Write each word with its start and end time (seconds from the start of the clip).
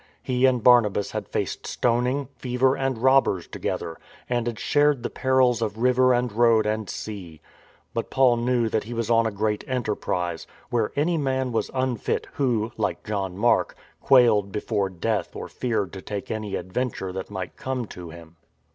He 0.23 0.47
and 0.47 0.63
Barnabas 0.63 1.11
had 1.11 1.27
faced 1.27 1.67
stoning, 1.67 2.27
fever 2.35 2.75
and 2.75 2.97
robbers 2.97 3.47
together; 3.47 3.99
and 4.27 4.47
had 4.47 4.57
shared 4.57 5.03
the 5.03 5.11
perils 5.11 5.61
of 5.61 5.77
river 5.77 6.11
and 6.11 6.31
road 6.33 6.65
and 6.65 6.89
sea. 6.89 7.39
But 7.93 8.09
Paul 8.09 8.37
knew 8.37 8.67
that 8.67 8.85
he 8.85 8.95
was 8.95 9.11
on 9.11 9.27
a 9.27 9.31
great 9.31 9.63
enterprise, 9.67 10.47
where 10.71 10.91
any 10.95 11.19
man 11.19 11.51
was 11.51 11.69
unfit 11.75 12.25
who 12.33 12.71
(like 12.77 13.03
John 13.03 13.37
Mark) 13.37 13.75
quailed 14.01 14.51
before 14.51 14.89
death 14.89 15.35
or 15.35 15.47
feared 15.47 15.93
to 15.93 16.01
take 16.01 16.31
any 16.31 16.55
adventure 16.55 17.11
that 17.11 17.29
might 17.29 17.55
come 17.55 17.85
to 17.89 18.09
him. 18.09 18.37